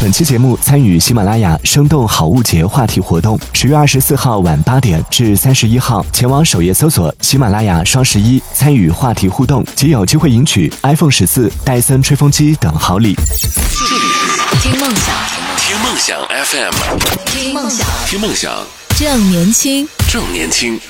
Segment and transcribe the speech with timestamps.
[0.00, 13.14] 本期节目参与喜马拉雅生动好物节话题活动，十月二十四号晚八点至三十一号，前往首页搜索喜马拉雅双十一，参与话题互动，即有机会赢取 iPhone 十四、戴森吹风机等好礼。
[13.14, 15.14] 这里是听梦想，
[15.58, 16.72] 听梦想 FM，
[17.26, 18.50] 听梦想，听梦想
[18.98, 19.86] 正年轻。
[20.10, 20.80] 正年轻。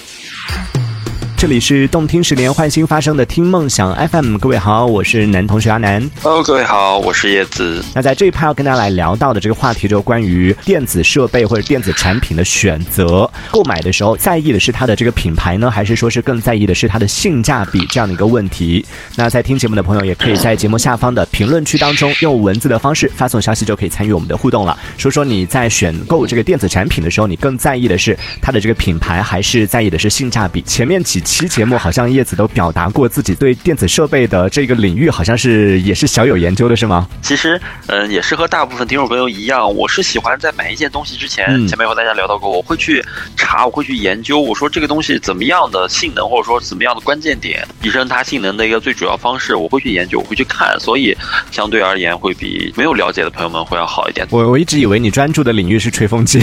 [1.41, 6.07] 这里是动听十年换新发生的听梦想 FM，各位好，我是男同学阿南。
[6.23, 7.83] Hello，各位好，我是叶子。
[7.95, 13.29] 那在这一趴要跟大家来聊到的这个话题，就是关于电子设备或者电子产品的选择。
[13.51, 18.85] 购买的时候在意的是它的这个品牌呢，还是说是更在意的是它的性价比这样的一个问题？
[19.17, 24.79] 那在听节目的朋友，也可以在节目下方的评论区当中用文字的方式发送消息，就可以参与我们的互动了。
[24.99, 30.61] 说说你在选购这个电子产品的时候，你更在意的是它的这个品牌，还是在意的是性价比？
[30.67, 37.09] 前面几期节目好像叶子都表达过自己对电子设备的这个领域，好像是也是小有研究的，是吗？
[37.23, 43.03] 其实，嗯，也是和大部分听众朋友一样，我是喜欢在买一件东西之前，嗯前面和大家聊到过，我会去
[43.37, 51.17] 查，我会去研究，我说这个东西怎么样的性能，或者说怎么样的关键点，提升它性能的一个最主要方式，我会去研究，我会去看，所以
[51.53, 54.27] 相对而言会比没有了解的朋友们会要好一点。
[54.31, 56.41] 我我一直以为你专注的领域是吹风机，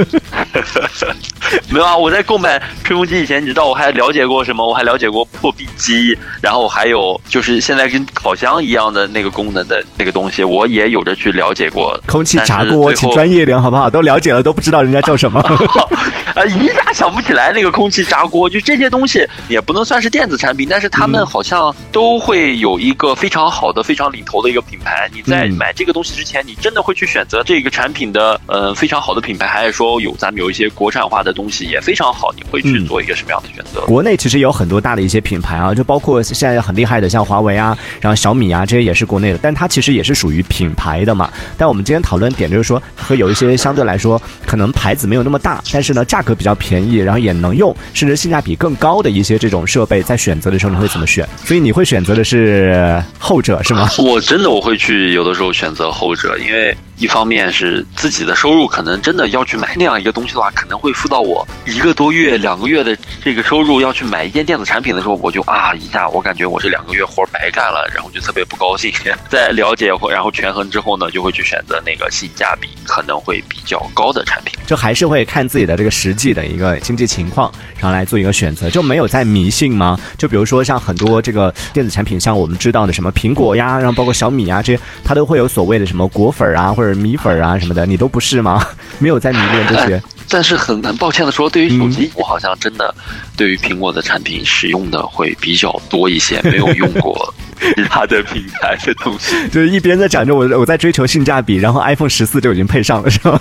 [1.70, 4.66] 没有啊，我在购买吹风机以前，你知道我还了解过什么？
[4.66, 11.98] 我还了解过破壁机，然后还有就是现在跟烤箱一样的那个功能的那个东西，我也有着去了解过。
[12.06, 13.88] 空气炸锅，请专业点好不好？
[13.90, 15.40] 都了解了都不知道人家叫什么。
[16.34, 25.10] 啊，一下想不起来那个空气炸锅，就这些东西也不能算是电子产品，但是他嗯们好像都会有一个非常好的、非常领头的一个品牌。
[25.12, 32.32] 你在嗯买这个东西之前，你真的会去选择这个产品的呃非常好的品牌，还是说有咱们有一些国产化的东西也非常好？
[32.36, 33.80] 你会去嗯做一个什么样的选择？
[33.86, 41.30] 国内其实有很多大的一些品牌啊，就包括现在很厉害的，像华为啊，然后小米啊，这些也是国内的，但它其实也是属于品牌的嘛。
[41.56, 51.28] 但我们今天讨论点就是说，和有一些相对来说可能牌子没有那么大，但是呢价格比较便宜，然后也能用，甚至性价比更高的一些这种设备，在选择的时候你会怎么选？
[51.44, 53.88] 所以你会选择的是后者是吗？
[53.98, 68.92] 我真的我会去有的时候选择后者，因为一方面是自己的收入可能真的要去买那样一个东西的话，可能会付到我一个多月、两个月的这个收入要去买一件电子产品的时候，我就啊一下我感觉我这两个月活白干了，然后就特别不高兴。
[69.28, 74.56] 在了解或然后权衡之后呢，就会去选择那个性价比可能会比较高的产品。
[74.64, 79.98] 就还是会看自己的这个实际的一个经济情况，然后来做一个选择，就没有在迷信吗？
[80.16, 88.64] 就比如说像很多这个电子产品，像我们知道的什么苹果呀，然后包括小米啊这些，它都会有所谓的什么果粉啊或者米粉啊什么的，你都不是吗？
[88.98, 90.02] 没有在迷恋这些。
[90.28, 92.94] 但是很很抱歉的说，对于手机，我好像真的
[93.36, 97.34] 对于苹果的产品使用的会比较多一些，没有用过
[97.76, 99.36] 其他的品牌的东西。
[99.50, 103.38] 就是一边在讲着我我在追求性价比，然后 iPhone 十四就已经配上了，是吧？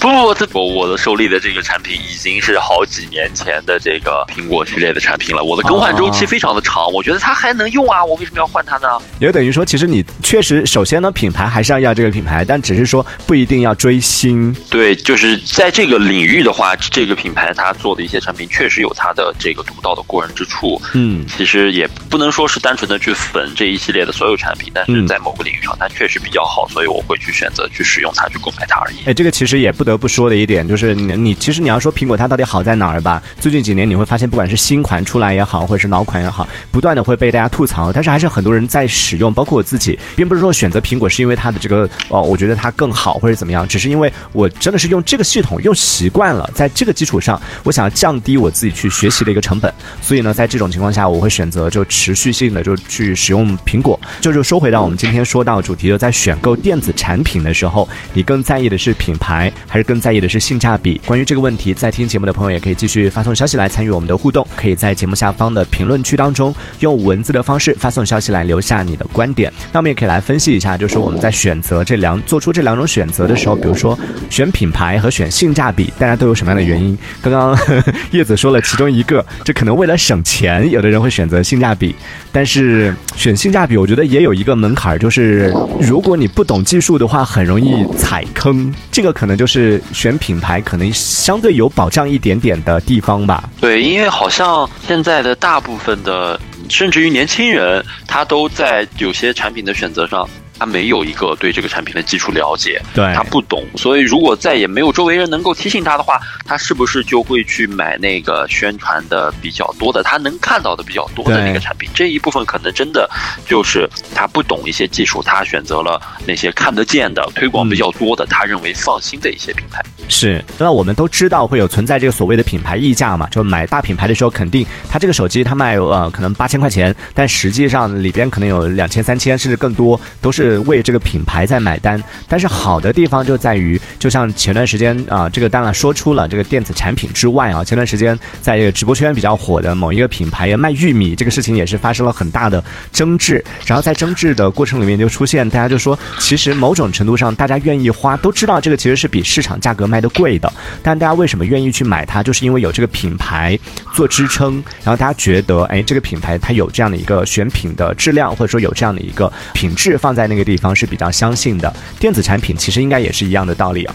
[0.00, 8.88] 不 不不，我我的手里的这个产品已经是好几年前的这个苹果系列的产品了，我的更换周期非常的长，我觉得它还能用啊，我为什么要换它呢？
[9.18, 14.54] 也等于说，其实你确实首先呢，品牌还是要要这个品牌，但只是说不一定要追星。
[14.70, 20.80] 对，就是在这个领域的话，这个品牌它做的一些产品确实有它的这个独到的过人之处。
[20.94, 28.96] 嗯，其实也不能说是单纯的去粉这一系列的所有产品，但是在某个领域上它确实比较好，所以我会去选择去使用它，去购买它而已。
[29.06, 33.22] 哎，这个其实也不得不说的一点就是你，你其实你要说苹果它到底好在哪儿吧？
[33.40, 53.98] 最近几年你会发现，不管是新款出来也好，或者是老款也好，不断的会被大家吐槽，但是还是很多人在使用，包括我自己，并不是说选择苹果是因为它的这个哦，我觉得它更好或者怎么样，只是因为我真的是用这个系统用习惯了，在这个基础上，我想要降低我自己去学习的一个成本，所以呢，在这种情况下，我会选择就持续性的就去使用苹果。
[54.20, 61.00] 就就说回到我们今天说到主题，就在选购电子产品的时候，你更在意的是品牌，还是更在意的是性价比？
[61.06, 69.52] 关于这个问题，在听节目的朋友也可以继续发送消息来参与我们的互动，可以在节目下方的评论区当中用文字的方式发送消息来留下你的观点。
[69.72, 73.98] 那我们也可以来分析一下，就是我们在选择这两做出这两种选择的时候，比如说
[74.30, 76.96] 选品牌和选性价比，大家都有什么样的原因？
[77.22, 77.56] 刚刚
[78.10, 81.94] 叶子说了其中一个，这可能为了省钱，有的人会选择性价比，
[82.32, 82.85] 但是
[83.16, 88.72] 选性价比，我觉得也有一个门槛，就是如果你不懂技术的话，很容易踩坑。
[88.90, 93.48] 这个可能就是选品牌可能相对有保障一点点的地方吧。
[93.60, 96.38] 对，因为好像现在的大部分的，
[96.68, 111.88] 甚至于年轻人，他都在有些产品的选择上他没有一个对这个产品的基础了解，对他不懂，所以如果再也没有周围人能够提醒他的话，他是不是就会去买那个宣传的比较多的，他能看到的比较多的那个产品？
[111.94, 113.08] 这一部分可能真的
[113.46, 119.84] 就是他不懂一些技术，他选择了那些看得见的、推广比较多的，他认为放心的一些品牌。
[120.08, 132.02] 是，那我们都知道会有存在这个所谓的品牌溢价嘛，就买大品牌的时候，肯定它这个手机它卖呃可能八千块钱，但实际上里边可能有两千、三千甚至更多，都是为这个品牌在买单。
[132.28, 142.62] 但是好的地方就在于，就像前段时间啊、这个当然说出了这个电子产品之外啊，前段时间在这个直播圈比较火的某一个品牌卖玉米这个事情也是发生了很大的
[142.92, 150.52] 争执，然后在争执的过程里面就出现大家就说，其实某种程度上大家愿意花，都知道这个其实是比市场价格卖卖的贵的，
[150.82, 153.58] 但大家为什么愿意去买它，就是因为有这个品牌
[153.94, 161.74] 做支撑，然后大家觉得，哎，这个品牌它有这样的一个选品的质量，或者说有这样的一个品质放在那个地方是比较相信的。
[161.98, 163.94] 电子产品其实应该也是一样的道理啊。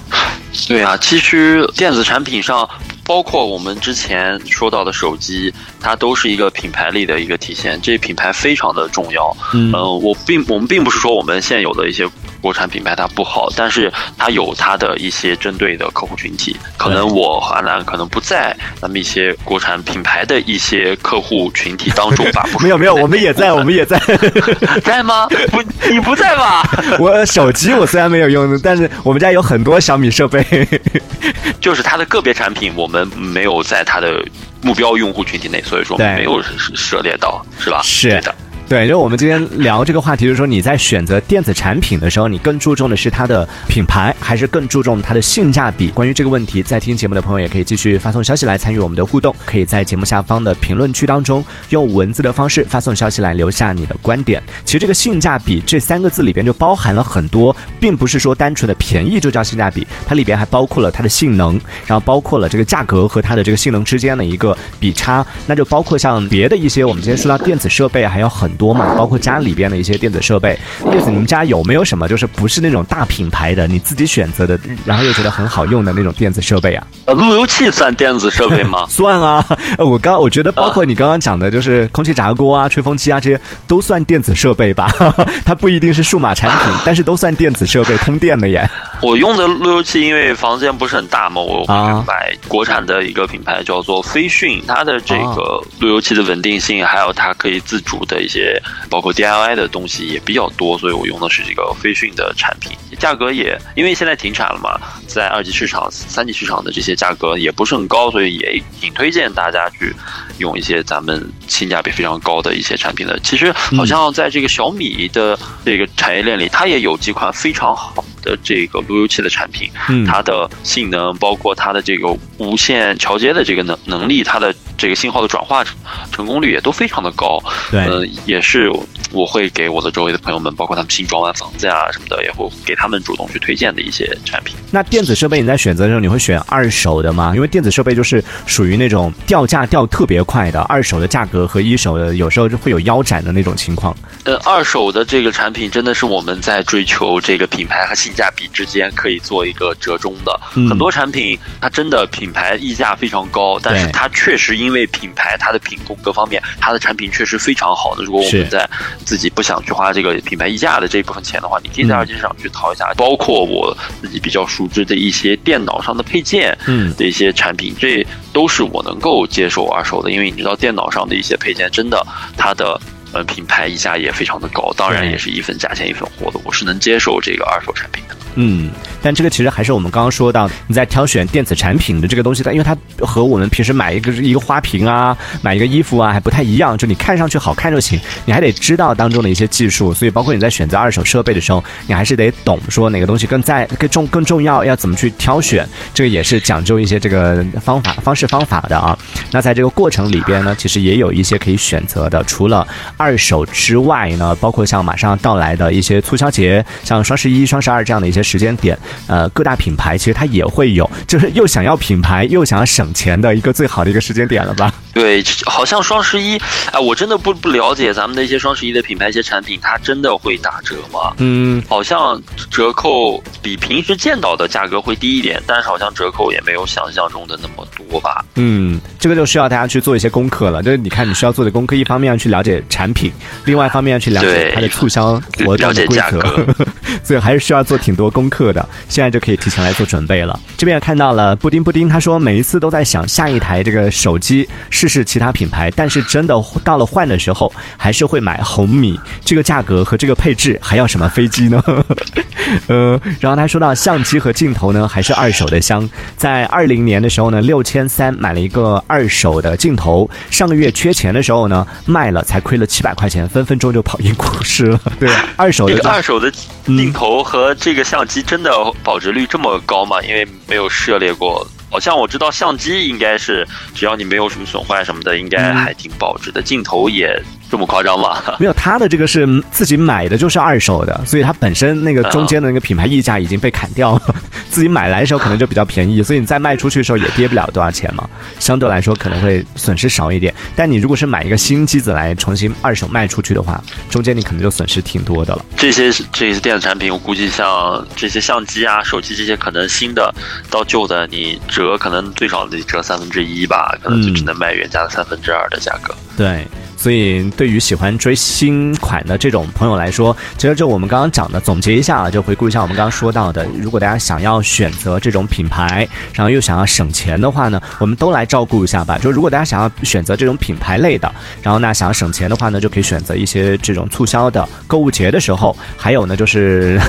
[0.68, 2.68] 对啊，其实电子产品上，
[3.06, 7.80] 包括我们之前说到的手机，它都是一个品牌力的一个体现。
[7.82, 9.36] 这品牌非常的重要。
[9.54, 12.08] 嗯呃，我并我们并不是说我们现有的一些
[12.42, 16.56] 国产品牌它不好，但是它有它的一些针对的客户群体。
[16.78, 22.46] 可能我和阿南可能不在咱们一些国产品牌的一些客户群体当中吧。
[22.60, 24.02] 没有没有，我们也在，我们也在。
[24.84, 25.28] 在吗？
[25.52, 26.64] 不，你不在吧？
[27.00, 30.41] 我手机我虽然没有用，但是我们家有很多小米设备。
[31.62, 34.24] 就是它的个别产品，我们没有在它的
[34.62, 37.82] 目标用户群体内，所以说对没有涉涉猎到，是吧？
[37.84, 38.36] 是对的。
[38.72, 45.90] 对，就我们今天聊这个话题，就是说你在选择电子产品的时候，你更注重的是它的品牌，还是更注重它的性价比？
[45.90, 54.42] 关于这个问题，在听节目的朋友也可以继续发送消息来参与我们的互动，可以在节目下方的评论区当中用文字的方式发送消息来留下你的观点。
[54.64, 70.56] 其实这个性价比这三个字里边就包含了很多，并不是说单纯的便宜就叫性价比，它里边还包括了它的性能，然后包括了这个价格和它的这个性能之间的一个比差，那就包括像别的一些我们今天说到电子设备还有很多嘛，包括家里边的一些电子设备。
[70.92, 76.86] 叶子，你们家有没有什么就是不是那种大品牌的，你自己选择的，然后又觉得很好用的那种电子设备啊？
[77.06, 78.86] 呃，路由器算电子设备吗？
[78.90, 79.44] 算啊，
[79.80, 84.88] 呃 我刚我觉得包括你刚刚讲的，就是空气炸锅啊、吹风机啊这些都算电子设备吧，
[85.44, 88.70] 它不一定是数码产品，但是都算电子设备，通电的耶。
[89.02, 91.66] 我用的路由器，因为房间不是很大嘛，我
[92.06, 98.51] 买国产的一个品牌叫做飞讯，它的这啊个路由器的稳定性，还有它可以自主的一些，
[98.90, 102.72] 包括 DIY 的东西也比较多，所以我用的是这个飞讯的产品。
[103.00, 109.94] 价格也因为现在停产了嘛，在二级市场、三级市场的这些价格也不是很高，所以也挺推荐大家去
[110.38, 113.20] 用一些咱们性价比非常高的一些产品的。
[113.20, 125.78] 其实好像在这个小米的这个产业链里，它也有几款非常好的这个路由器的产品，嗯它的性能，包括它的这个无线桥接的这个能能力，它的这个信号的转化成
[126.12, 127.40] 成功率也都非常的高。
[127.70, 128.72] 对呃，也是
[129.12, 134.56] 我会给我的周围的朋友们，包括他们新装完房子呀什么的，也会给他们主动去推荐的一些产品。
[134.72, 137.34] 那电子设备你在选择的时候，你会选二手的吗？
[137.36, 143.96] 因为电子设备就是属于那种掉价掉特别快的，二手的价格和一手的有时候就会有腰斩的那种情况。
[144.24, 150.40] 呃，二手的这个产品真的是我们在追求这个品牌和性价比之间可以做一个折中的。
[150.56, 158.04] 嗯很多产品它真的品牌溢价非常高，但是它确实因为品牌它的品控各方面，它的产品确实非常好的。
[158.04, 158.70] 如果我们在
[159.06, 172.06] 自己不想去花这个品牌溢价的这一部分钱的话，你可以在嗯二级市场去淘一下，包括我自己比较熟知的一些电脑上的配件，嗯的一些产品，这都是我能够接受二手的，因为你知道电脑上的一些配件真的
[172.38, 172.80] 它的。
[173.14, 178.16] 呃，品牌溢价也非常的高，当然也是一分价钱一分货的，我是能接受这个二手产品的。
[178.36, 178.70] 嗯，
[179.02, 198.98] 但这个其实还是我们刚刚说到，你在挑选电子产品的这个东西，它因为它和我们平时买一个一个花瓶啊，买一个衣服啊还不太一样，就你看上去好看就行，你还得知道当中的一些技术，所以包括你在选择二手设备的时候，你还是得懂说哪个东西更在更重更重要，要怎么去挑选，这个也是讲究一些这个方法方式方法的啊。
[199.32, 202.66] 那在这个过程里边呢，其实也有一些可以选择的，除了
[202.98, 214.74] 二手之外呢，包括像马上到来的一些促销节，像双十一、双十二这样的一些些时间点，呃，各大品牌其实它也会有，就是又想要品牌又想要省钱的一个最好的一个时间点了吧？
[214.94, 216.38] 对，好像双十一，
[216.72, 221.14] 哎，我真的不不了解咱们的一些双十一的品牌一些产品，它真的会打折吗？
[221.18, 228.24] 嗯，好像折扣比平时见到的价格会低一点，但是好像折扣也没有想象中的那么多吧？
[228.36, 230.62] 嗯，这个就需要大家去做一些功课了。
[230.62, 233.10] 就是你看，你需要做的功课，一方面要去了解产品，
[233.46, 235.14] 另外一方面要去了解它的促销
[235.46, 236.46] 活动的规则
[237.02, 238.68] 所以还是需要做挺多功课的。
[238.88, 240.40] 现在就可以提前来做准备了。
[240.58, 249.00] 这边也看到了布丁布丁，他说每一次都在想下一台这个手机试试其他品牌，但是真的到了换的时候，还是会买红米。
[249.24, 251.64] 这个价格和这个配置还要什么飞机呢？
[252.68, 255.90] 呃，然后他说到相机和镜头呢，还是二手的香。
[256.18, 264.80] 在二零年的时候呢，六千三买了一个二手的镜头，上个月缺钱的时候呢，卖了才亏了七百块钱，分分钟就跑赢股市了。
[265.00, 266.32] 对，二手的这个二手的
[266.66, 268.52] 镜头和这个相相机真的
[268.84, 270.02] 保值率这么高吗？
[270.02, 271.48] 因为没有涉猎过。
[271.70, 276.42] 好像我知道相机应该是只要你没有什么损坏什么的，应该还挺保值的。
[276.42, 277.16] 镜头也
[277.52, 278.18] 这么夸张吗？
[278.40, 284.16] 没有，他的这个是自己买的，就是二手的，所以他本身那个中间的那个品牌溢价已经被砍掉了，
[284.50, 290.34] 自己买来的时候可能就比较便宜，所以你再卖出去的时候也跌不了多少钱嘛，相对来说可能会损失少一点。
[290.56, 295.46] 但你如果是买一个新机子来重新二手卖出去的话，中间你可能就损失挺多的了。
[295.58, 300.14] 这些这些电子产品，我估计像这些相机啊、手机这些，可能新的
[300.50, 305.94] 到旧的，你折可能最少得折三分之一吧，可能就只能卖原价的三分之二的价格。
[306.18, 306.48] 对，
[306.82, 318.98] 所以对于喜欢追新款的这种朋友来说，其实就我们刚刚讲的，总结一下啊，就回顾一下我们刚刚说到的，如果大家想要选择这种品牌，然后又想要省钱的话呢，我们都来照顾一下吧。
[318.98, 326.82] 就如果大家想要选择这种品牌类的，然后呢想要省钱的话呢，就可以选择一些这种促销的购物节的时候，还有呢就是，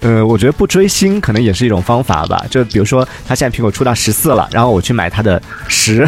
[0.00, 2.44] 呃，我觉得不追星可能也是一种方法吧。
[2.50, 6.06] 就比如说，它现在苹果出到十四了，然后我去买它的十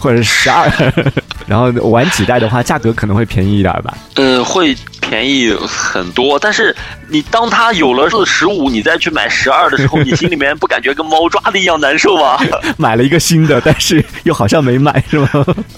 [0.00, 0.68] 或者是十二，
[1.46, 3.96] 然后玩几代的话，价格可能会便宜一点吧。
[4.14, 4.74] 呃，会
[5.08, 6.74] 便宜很多，但是
[7.08, 12.38] 你当它有了十五，你再去买十二的时候，你心里面不感觉跟猫抓的一样难受吗？
[12.76, 15.28] 买了一个新的，但是又好像没买，是吗？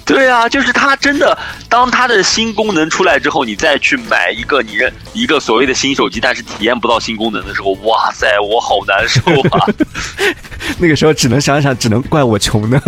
[0.05, 1.37] 对啊，就是它真的，
[1.69, 9.21] 当它的新功能出来之后，你再去买一个你认一个所谓的新手机，但是体验不到新功能的时候，哇塞，我好难受
[9.57, 9.67] 啊！
[10.79, 12.81] 那个时候只能想想，只能怪我穷呢。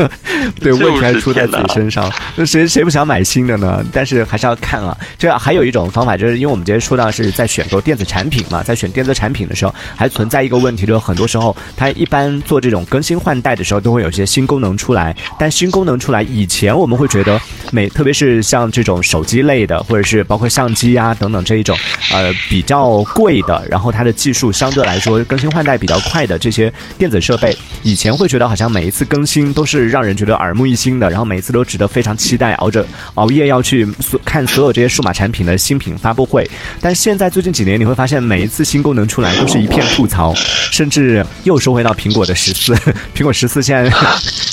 [0.61, 2.11] 对，问题还出在自己身上。
[2.37, 3.85] 那谁谁不想买新的呢？
[3.93, 4.97] 但是还是要看啊。
[5.19, 15.15] 这还有一种方法，就是因为我们今天说到是在选购电子产品嘛，在选电子产品的时候，还存在一个问题，就是很多时候它一般做这种更新换代的时候，都会有一些新功能出来。
[15.39, 21.77] 但新功能出来以前，我们会觉得每特别是像这种手机类的，或者是包括相机啊等等这一种，
[22.13, 36.49] 呃比较贵的，然后它的技术相对来说更新换代比较快的这些电子设备，以前会觉得好像每一次更新都是让人觉得耳目一新的，然后每一次都值得非常期待，熬着熬夜要去所看所有这些数码产品的新品发布会。
[36.81, 40.35] 但现在最近几年，你会发现每一次新功能出来都是一片吐槽，
[40.71, 42.75] 甚至又收回到苹果的十四，
[43.15, 43.91] 苹果十四现在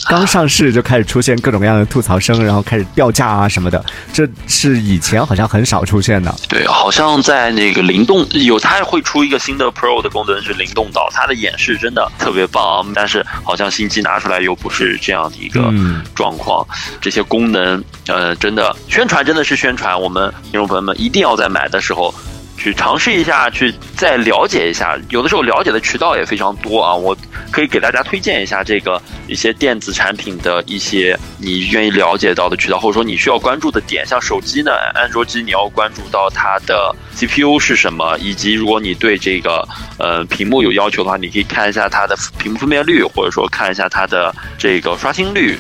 [0.08, 6.34] 刚上市就开始出现各种各样的吐槽声，然后开始掉价啊什么的，这是以前好像很少出现的。
[6.48, 16.66] 对，好像在那个灵动有，它会出一个新的 Pro 的功能是灵动岛，它的演示真的特别棒，但是好像新机拿出来又不是这样的一个嗯状况。
[17.02, 22.14] 这些功能，呃，真的宣传真的是宣传，我们听众朋友们一定要在买买的时候。
[22.62, 25.00] 去尝试一下，去再了解一下。
[25.12, 27.16] 有的时候了解的渠道也非常多啊，我
[27.54, 34.06] 可以给大家推荐一下这个一些电子产品的一些你愿意了解到的渠道，或者说你需要关注的点。
[34.06, 39.66] 像手机呢，安卓机你要关注到它的 CPU 是什么，以及如果你对这个
[39.98, 45.58] 呃屏幕有要求的话，你可以看一下它的屏幕分辨率，或者说看一下它的这个刷新率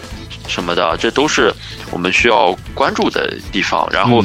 [0.49, 1.53] 什么的，这都是
[1.91, 3.87] 我们需要关注的地方。
[3.89, 4.21] 然后。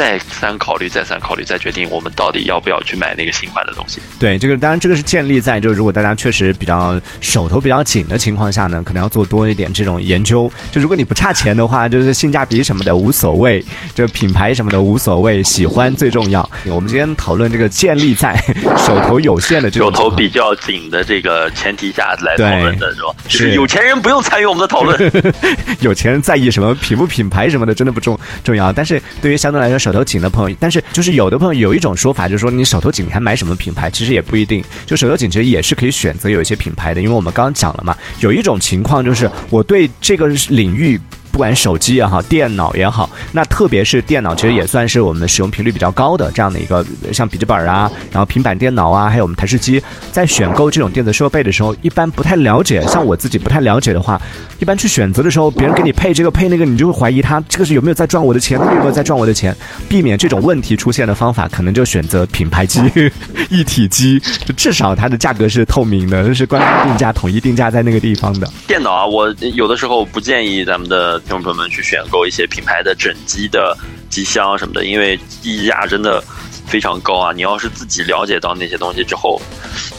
[0.00, 4.00] 嗯再三考虑，再三考虑，再决定我们到底要不要去买那个新款的东西。
[4.18, 10.50] 对，这个当然这个是建立在就是如果大家确实比较手头比较紧的情况下呢，可能要做多一点这种研究。
[10.72, 13.62] 就如果你不差钱的话，就是性价比什么的无所谓，
[13.94, 16.48] 这品牌什么的无所谓，喜欢最重要。
[16.68, 18.34] 我们今天讨论这个建立在
[18.78, 23.14] 手头有限的这种手头比较紧的这个前提下来对讨论的是吧？
[23.28, 24.98] 是有钱人不用参与我们的讨论。
[25.80, 28.72] 有钱人在意什么品不品牌什么的，真的不重重要。
[28.72, 33.90] 但是对于相对来说手手头紧的朋友，但是就是有的朋友有一种说法，就是说你手头紧，你还买什么品牌？
[33.90, 34.62] 其实也不一定。
[34.86, 41.00] 就手头紧，其实也是可以选择有一些品牌的，因为我们刚刚讲了嘛，有一种情况就是我对这个领域。
[41.30, 49.82] 不管手机也好，电脑也好，那特别是电脑，其实也算是我们使用频率比较高的这样的一个，像笔记本啊，然后平板电脑啊，还有我们台式机，
[50.12, 52.82] 在选购这种电子设备的时候，一般不太了解。
[52.86, 54.20] 像我自己不太了解的话，
[54.58, 59.56] 一般去选择的时候，别人给你配这个配那个，你就会怀疑他这个是有没有在赚我的钱，那个有没有在赚我的钱。
[59.88, 62.80] 避免这种问题出现的方法，可能就选择品牌机、
[63.50, 64.20] 一体机，
[64.56, 68.48] 至少它的价格是透明的，就是官方定价、统一定价在那个地方的。
[68.66, 73.76] 电脑啊，我有的时候不建议咱们的听众朋友们去选购一些品牌的整机的
[74.08, 76.22] 机箱什么的，因为溢价真的
[76.66, 77.32] 非常高啊。
[77.32, 79.40] 你要是自己了解到那些东西之后，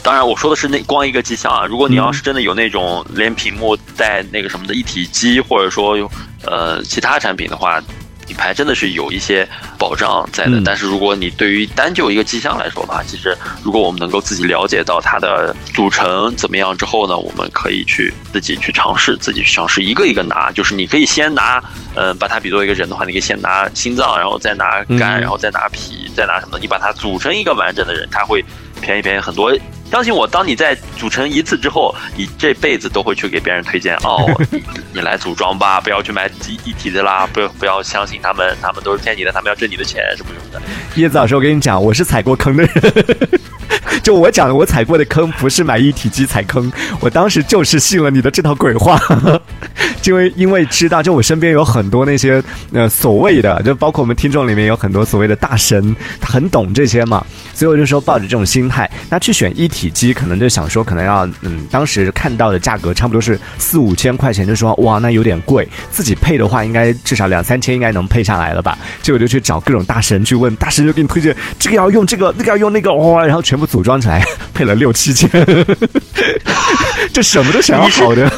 [0.04, 1.66] 当然我说的是那光一个机箱啊。
[1.66, 5.98] 如果你要是真的有那种连屏幕带那个什么的一体机，或者说
[6.46, 7.82] 呃其他产品的话。
[8.32, 9.46] 品牌真的是有一些
[9.78, 21.62] 保障在的，但是如果你对于单就一个机箱来说的话，其实如果我们能够自己了解到它的组成怎么样之后呢，我们可以去自己去尝试，自己去尝试一个一个拿，就是你可以先拿，
[21.94, 26.58] 嗯，把它比作一个人的话，你可以先拿心脏，然后再拿肝，然后再拿脾，再拿什么？
[26.58, 28.42] 你把它组成一个完整的人，它会
[28.80, 29.52] 便宜便宜很多。
[29.92, 34.26] 相信我，当你在组成一次之后，你这辈子都会去给别人推荐哦，
[34.94, 40.62] 你来组装吧，不要去买一一体的啦，不要不要相信他们，他们都是骗你的，他们要挣你的钱什么什么的。
[40.96, 42.72] 叶子老师，我跟你讲，我是踩过坑的人。
[44.04, 49.00] 就我讲的，我踩过的坑不是买一体机踩坑，我当时就是信了你的这套鬼话，
[50.06, 52.42] 因为因为知道，就我身边有很多那些
[52.74, 73.92] 呃所谓的，就包括我们听众里面有很多所谓的大神，他很懂这些嘛，所以我就说抱着这种心态，那去选一体机，可能就想说可能要嗯，当时看到的价格差不多是四五千块钱，就说哇那有点贵，自己配的话应该至少两三千应该能配下来了吧，结果就去找各种大神去问，大神就给你推荐这个要用这个，那个要用那个哇，然后全部组组。
[73.92, 75.30] 装起来 配了六七千，
[77.12, 78.32] 这什么都想要好的。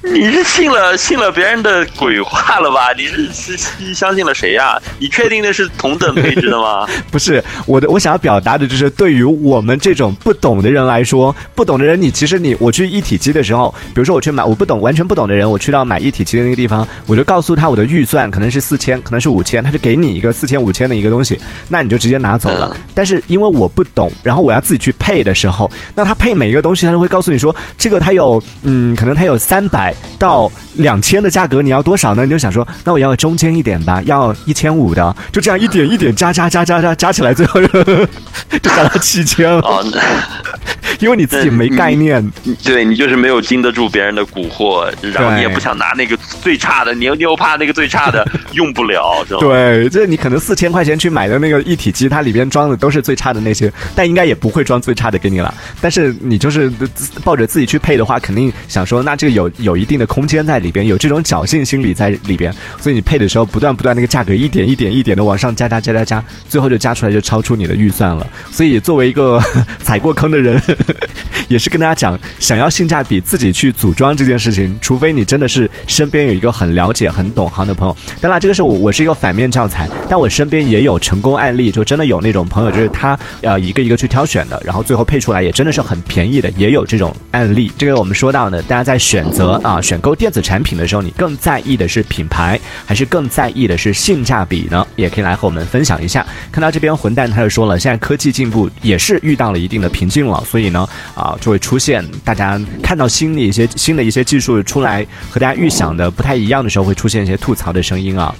[0.12, 2.90] 你是信了信了别人的鬼话了吧？
[2.96, 4.80] 你是是相信了谁呀？
[4.98, 6.88] 你确定那是同等配置的吗？
[7.12, 21.38] 不是我的，我想要表达的就是，对于我们这种不懂的人来说，不懂的人，你其实你我去一体机的时候，比如说我去买，我不懂完全不懂的人，我去到买一体机的那个地方，我就告诉他我的预算可能是四千，可能是五千，他就给你一个四千五千的一个东西，
[21.68, 22.74] 那你就直接拿走了。
[22.94, 29.89] 但是因为我不懂，然后我要自己去配的时候，那他配每一个东西，他都会告诉你说，这个他有嗯，可能他有三百。
[30.18, 32.24] 到两千的价格，你要多少呢？
[32.24, 37.68] 你就想说，那我要中间一点吧，要一千五的，就这样一点一点加加加加加加起来，最后就
[38.62, 39.62] 加到七千了。
[41.02, 42.30] 因为你自己没概念，
[42.62, 49.46] 对你就是没有经得住别人的蛊惑，然后你也不想拿那个最差的，你又你又怕那个最差的用不了，知道吗？
[49.48, 55.52] 对，就是你可能四千块钱去买的那个一体机，它里边装的都是最差的那些，但应该也不会装最差的给你了。
[55.80, 56.70] 但是你就是
[57.24, 68.26] 抱着自己去配的话，肯定想说，那这个有有一定的空间在里边，有这种侥幸心理在里边，所以你配的时候不断不断那个价格一点一点一点的往上加加加加加，最后就加出来就超出你的预算了。
[68.50, 69.40] 所以作为一个
[69.82, 70.60] 踩过坑的人。
[71.48, 77.96] 也是跟大家讲，想要性价比，自己去组装这件事情，除非你真的是身边有一个很了解、很懂行的朋友。
[78.20, 87.70] 当然，这个是我我是一个反面教材，但我身边也有成功案例，就真的有那种朋友，就是他呃一个一个去挑选的，然后最后配出来也真的是很便宜的，也有这种案例。
[87.76, 94.86] 这个我们说到呢，大家在选择啊选购电子产品的时候，你更在意的是品牌，还是更在意的是性价比呢？
[94.94, 96.24] 也可以来和我们分享一下。
[96.52, 100.79] 看到这边混蛋他就说了，现在科技进步也是遇到了一定的瓶颈了，所以呢。
[101.14, 108.34] 啊，就会出现大家看到新的一些新的一些技术出来和大家预想的不太一样的时候，会出现一些吐槽的声音啊。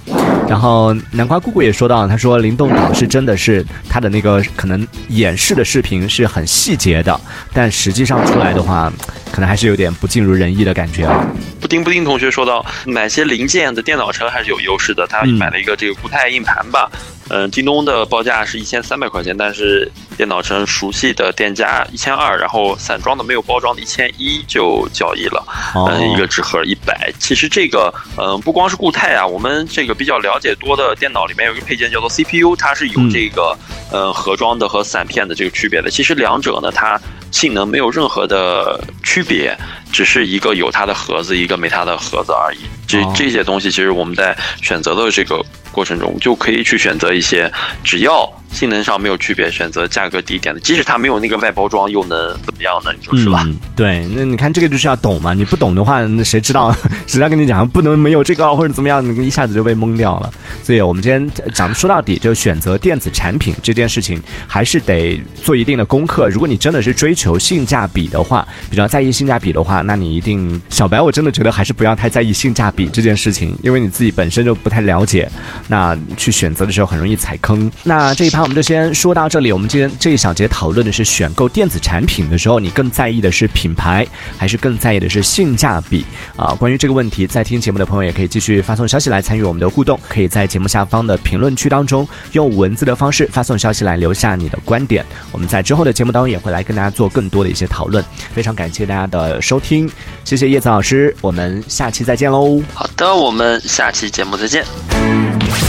[0.47, 7.19] 然后南瓜姑姑也说到，他说灵动岛是真的是他的那个可能演示的视频是很细节的，
[7.53, 8.91] 但实际上出来的话，
[9.31, 11.25] 可能还是有点不尽如人意的感觉啊。
[11.61, 16.91] 布丁布丁同学说到，买些零件的电脑城还是有优势的，他买了一个这个固态硬盘吧。
[17.33, 25.41] 嗯，京东的报价是一千三百块钱，但是电脑城熟悉的店家一千二，然后散装的没有包装的一千一就交易了。
[25.73, 27.09] 嗯，一个纸盒一百。
[27.19, 33.57] 其实这个，嗯，不光是固态啊，我们这个比较了解多的电脑里面有一个配件叫做 CPU，它是有这个，
[33.93, 35.89] 呃，盒装的和散片的这个区别的。
[35.89, 36.99] 其实两者呢，它
[37.31, 39.57] 性能没有任何的区别，
[39.89, 42.59] 只是一个有它的盒子，一个没它的盒子而已。
[42.91, 45.41] 这这些东西，其实我们在选择的这个。
[45.71, 47.49] 过程中就可以去选择一些，
[47.81, 48.29] 只要。
[48.51, 52.91] 性能上没有区别，选择价格低一点的，即使它没有那个外包装，又能怎么样呢？
[52.99, 53.47] 你说是吧？
[53.77, 56.75] 对，那你看这个就是要懂嘛，你不懂的话，那谁知道？
[57.07, 60.29] 谁来跟你讲不能没有这个或者怎么样，你一下子就被蒙掉了。
[60.61, 66.27] 所以我们今天讲说到底，就选择电子产品这件事情，还是得做一定的功课。
[66.27, 72.80] 如果你真的是追求性价比的话，比较在意性价比的话，那你一定小白，我真的觉得还是不要太在意性价比。
[72.87, 75.29] 这件事情，因为你自己本身就不太了解，
[75.67, 77.71] 那去选择的时候很容易踩坑。
[77.83, 79.51] 那这一趴我们就先说到这里。
[79.51, 84.05] 我们今天这一小节讨论的是选购电子产品的时候，你更在意的是品牌，
[84.37, 86.53] 还是更在意的是性价比啊？
[86.55, 95.05] 关于这个问题，在听节目的朋友也可以继续发送消息来参与我们的互动，可以在节目下方的评论区当中用文字的方式发送消息来留下你的观点。
[95.31, 98.03] 我们在之后的节目当中也会来跟大家做更多的一些讨论。
[98.33, 99.89] 非常感谢大家的收听，
[100.23, 102.60] 谢谢叶子老师，我们下期再见喽。
[102.73, 104.65] 好的，我们下期节目再见。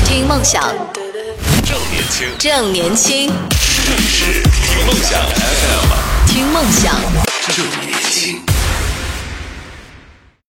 [0.06, 0.62] 听梦想，
[1.64, 3.30] 正年轻，正年轻，
[4.08, 6.94] 是听梦想 FM，听梦想。
[7.54, 7.91] 正年轻。